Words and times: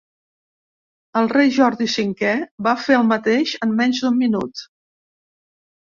"El 1.21 1.27
rei 1.33 1.51
Jordi 1.57 1.89
cinquè" 1.97 2.33
va 2.69 2.75
fer 2.87 2.97
el 3.03 3.07
mateix 3.13 3.55
en 3.67 3.77
menys 3.83 4.03
d'un 4.07 4.19
minut. 4.23 4.69